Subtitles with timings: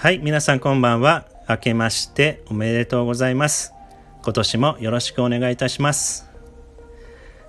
[0.00, 1.26] はい、皆さんこんばんは。
[1.48, 3.74] 明けましておめでとうございます。
[4.22, 6.30] 今年もよろしくお願いいたします。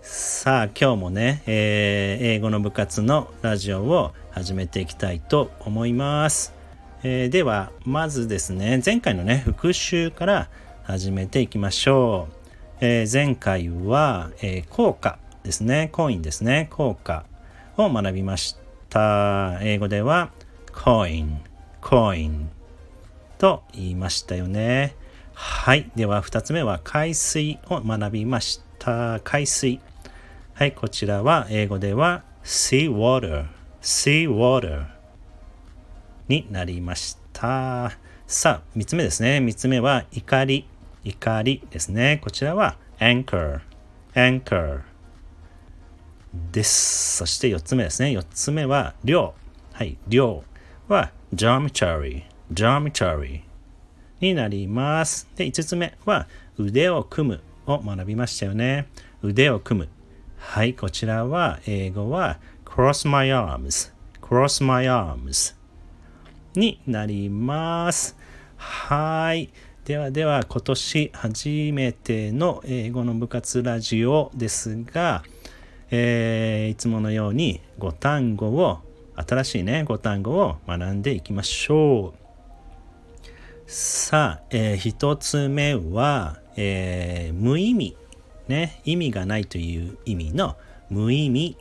[0.00, 6.54] さあ、今日もね、えー、英語の部活のラジオを始めていきたいと思います。
[7.02, 10.48] えー、では、まずですね、前回のね、復習から
[10.84, 12.34] 始めていきましょう。
[12.80, 17.24] えー、前回は、え効果ですね、コインですね、効果
[17.76, 18.56] を学びまし
[18.88, 19.58] た。
[19.62, 20.30] 英語では、
[20.72, 21.40] コイン。
[21.88, 22.50] コイン
[23.38, 24.96] と言いましたよね。
[25.34, 25.88] はい。
[25.94, 29.20] では2つ目は海水を学びました。
[29.22, 29.78] 海水。
[30.54, 30.72] はい。
[30.72, 33.46] こちらは英語では sea water,
[33.82, 34.86] sea water
[36.26, 37.92] になりました。
[38.26, 39.38] さあ、3つ目ですね。
[39.38, 40.66] 3つ目は怒り。
[41.04, 42.20] 怒りですね。
[42.20, 43.60] こちらは anchor,
[44.12, 44.80] anchor
[46.50, 47.18] です。
[47.18, 48.08] そして4つ目ですね。
[48.08, 49.34] 4つ目は量。
[49.72, 49.96] はい。
[50.08, 50.42] 量
[50.88, 53.42] は dormitory, dormitory
[54.20, 55.28] になります。
[55.36, 56.26] で、5つ目は
[56.58, 58.88] 腕を組むを学びましたよね。
[59.22, 59.88] 腕を組む。
[60.38, 65.54] はい、こちらは英語は cross my arms, cross my arms
[66.54, 68.16] になります。
[68.56, 69.50] はい。
[69.84, 75.22] ではでは今年初めての英語の部活ラジオですが、
[75.90, 78.80] えー、いつものように5単語を
[79.16, 82.26] 新しいね、5単語を学んでいきましょう。
[83.66, 87.96] さあ、えー、1つ目は、えー、無意味。
[88.48, 90.56] ね、意味がないという意味の
[90.88, 91.56] 無意味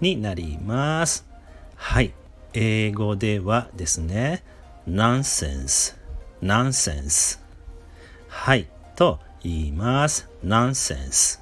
[0.00, 1.26] になります。
[1.76, 2.12] はい。
[2.52, 4.42] 英語ではですね、
[4.88, 5.96] nonsense,
[6.42, 7.38] nonsense。
[8.26, 8.68] はい。
[8.96, 10.28] と言います。
[10.44, 11.40] nonsense。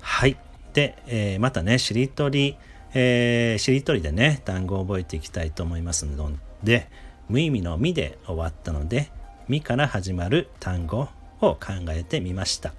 [0.00, 0.36] はい。
[0.74, 2.56] で、えー、またね、しりとり、
[2.94, 6.30] えー、しりとりでね、単語を覚えていきたいと思いますの
[6.62, 6.88] で、
[7.28, 9.10] 無意味のみで終わったので、
[9.48, 11.08] みから始まる単語
[11.40, 11.58] を考
[11.90, 12.72] えてみました。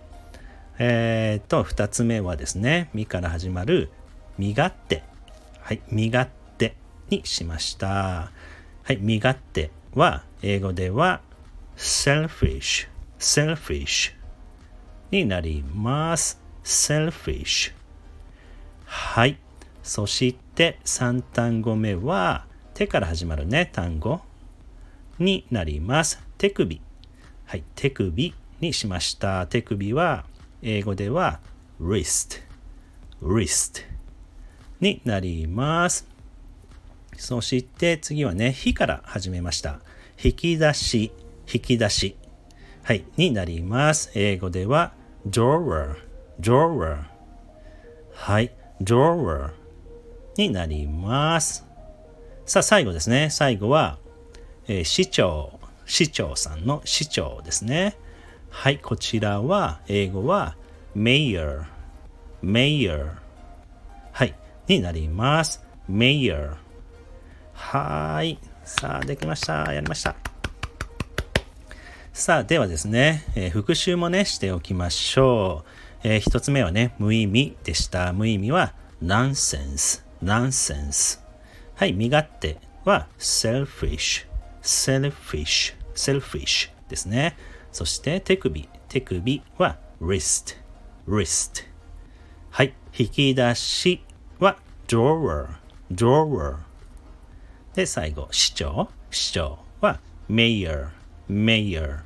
[0.79, 3.89] えー、と、二つ目はですね、みから始まる
[4.37, 5.03] 身勝手。
[5.59, 6.75] はい、身勝手
[7.09, 7.87] にしました。
[7.87, 8.31] は
[8.89, 11.21] い、身勝手は、英語では
[11.75, 12.87] selfish,
[13.19, 14.13] selfish
[15.11, 16.39] になります。
[16.63, 17.73] selfish。
[18.85, 19.37] はい。
[19.85, 24.19] そして3単語目は手から始まるね単語
[25.19, 26.19] になります。
[26.39, 26.81] 手首。
[27.45, 29.45] はい、手首にしました。
[29.45, 30.25] 手首は
[30.63, 31.39] 英語では
[31.79, 32.41] wrist,
[33.21, 33.83] wrist
[34.81, 36.07] になります。
[37.15, 39.81] そして次はね、火から始めました。
[40.21, 41.11] 引き出し、
[41.53, 42.15] 引き出し。
[42.81, 44.11] はい、になります。
[44.15, 44.93] 英語では
[45.29, 45.95] drawer,
[46.41, 47.03] drawer。
[48.13, 48.51] はい、
[48.81, 49.64] drawer
[50.37, 51.65] になります。
[52.45, 53.29] さあ、最後ですね。
[53.31, 53.97] 最後は、
[54.67, 57.95] えー、市長、市長さんの市長ですね。
[58.49, 60.55] はい、こちらは、英語は、
[60.95, 61.65] mayor、
[62.43, 63.11] mayor。
[64.11, 64.35] はい、
[64.67, 65.63] になります。
[65.89, 66.55] mayor。
[67.53, 68.39] はい。
[68.63, 69.73] さあ、できました。
[69.73, 70.15] やりました。
[72.13, 75.65] さあ、ではですね、えー、復習もね、しておきましょ
[76.03, 76.07] う。
[76.07, 78.13] えー、一つ目はね、無意味でした。
[78.13, 80.04] 無意味は、nonsense。
[80.23, 81.19] Nonsense
[81.75, 84.25] はい、身勝手は selfish
[84.61, 87.35] selfish selfish ですね。
[87.71, 90.55] そして手首手首は wrist
[91.07, 91.63] wrist
[92.49, 94.01] はい、引き出し
[94.39, 95.47] は drawer
[95.91, 96.57] drawer
[97.73, 99.99] で、最後、市長市長は
[100.29, 100.91] mayor
[101.29, 101.99] mayor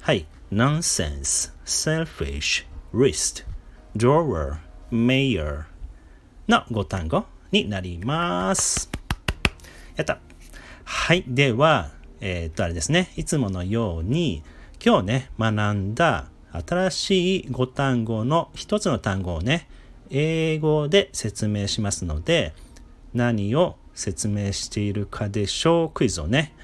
[0.00, 3.44] はい、nonsense selfish wrist
[3.96, 4.56] drawer
[4.90, 5.66] mayor
[6.48, 8.90] の5単語になります。
[9.96, 10.18] やった。
[10.84, 11.22] はい。
[11.28, 13.12] では、えー、っと、あれですね。
[13.16, 14.42] いつものように、
[14.84, 16.28] 今日ね、学んだ
[16.66, 19.68] 新しい5単語の1つの単語をね、
[20.08, 22.54] 英語で説明しますので、
[23.12, 25.90] 何を説明しているかでしょう？
[25.90, 26.54] クイズをね、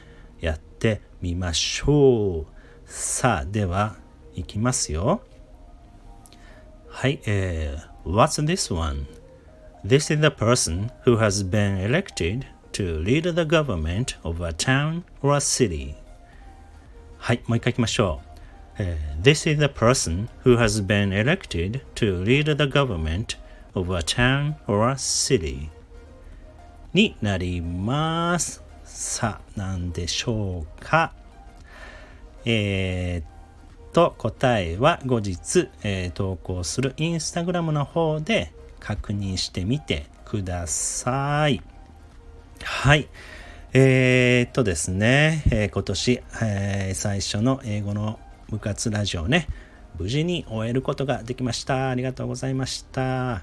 [0.41, 2.47] やってみましょう。
[2.87, 3.97] さあ、では、
[4.35, 5.21] いきますよ。
[6.89, 9.07] はい、えー、What's this one?
[9.87, 15.05] This is the person who has been elected to lead the government of a town
[15.21, 15.95] or a city.
[17.19, 18.23] はい、もう一回いきましょ
[18.79, 18.83] う。
[19.23, 23.37] This is the person who has been elected to lead the government
[23.75, 25.69] of a town or a city.
[26.95, 28.63] になります。
[28.85, 31.13] さあ、何でしょうか。
[32.47, 38.51] えー、っと、答えは後日、えー、投稿するインスタグラムの方で
[38.85, 41.63] 確認してみてください。
[42.63, 43.09] はい。
[43.73, 48.21] えー、っとですね、えー、今年、えー、最初の英語の
[48.51, 49.49] 部活ラジオね、
[49.99, 51.89] 無事に終えることができました。
[51.89, 53.43] ありがとうございました。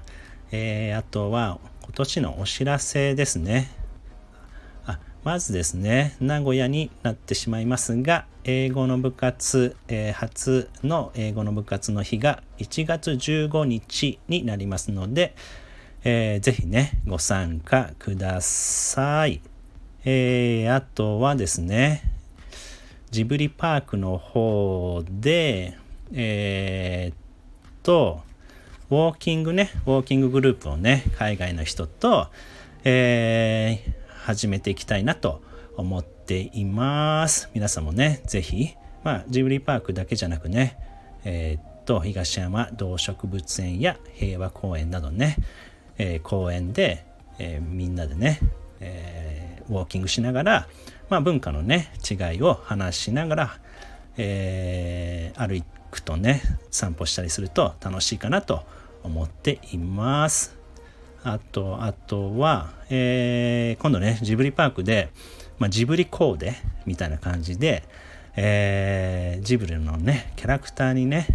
[0.52, 3.81] えー、あとは今年のお知らせですね。
[5.24, 15.36] まずですね、名古屋になってしまいますが、英語の部活、えー、初の英語の部活の日が1月15日になりますので、
[16.02, 19.40] えー、ぜひね、ご参加ください。
[20.04, 22.02] えー、あとはですね、
[23.12, 25.78] ジブリパークの方で、
[26.12, 27.16] えー、っ
[27.84, 28.22] と、
[28.90, 32.26] ウォーキングね、ウォーキンググループをね、海外の人と、
[32.82, 35.42] えー、始めていきたいなと
[35.76, 37.50] 思っています。
[37.54, 40.78] 皆さんもね、ぜひ、まあ、ジブリパークだけじゃなくね、
[41.24, 45.36] えー、っと、東山動植物園や平和公園などね、
[45.98, 47.04] えー、公園で、
[47.40, 48.38] えー、みんなでね、
[48.78, 50.68] え、ウォーキングしながら、
[51.08, 53.58] まあ、文化のね違いを話しながら、
[54.18, 58.62] え、歩くとね散歩したりすると楽しいかなと
[59.02, 60.61] 思っています。
[61.24, 65.10] あとあとは、えー、今度ねジブリパークで、
[65.58, 66.54] まあ、ジブリコーデ
[66.84, 67.84] みたいな感じで、
[68.36, 71.26] えー、ジブリのねキャラクターにね、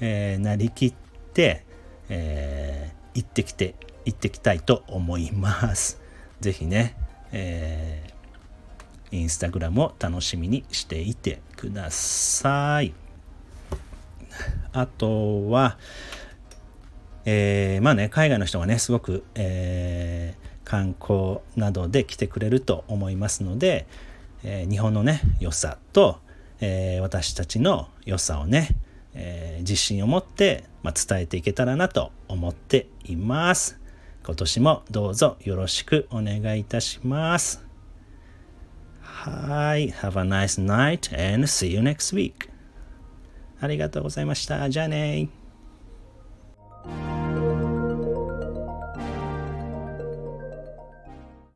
[0.00, 0.94] えー、なりきっ
[1.34, 1.64] て、
[2.08, 6.00] えー、行ってきて行ってきたいと思います。
[6.40, 6.96] ぜひね、
[7.32, 12.94] えー、インスタグラムを楽しみにしていてください。
[14.72, 15.76] あとは、
[17.30, 23.86] えー、まあね、海外の人がね、すごく、えー、観光などで来てくれると思いますので、
[24.42, 26.20] えー、日本のね、良さと、
[26.62, 28.70] え、私たちの良さをね、
[29.12, 33.78] え、自信を持って、まあ、伝えていけたらなと思っています。
[34.24, 37.62] 今年もどうぞよろしくお願いいたします。
[39.02, 39.90] はい。
[39.90, 42.48] Have a nice night and see you next week.
[43.60, 44.70] ありがとうございました。
[44.70, 45.28] じゃあね